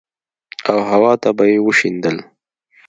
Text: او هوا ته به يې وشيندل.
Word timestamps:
او 0.71 0.77
هوا 0.91 1.13
ته 1.21 1.29
به 1.37 1.43
يې 1.51 1.57
وشيندل. 1.67 2.17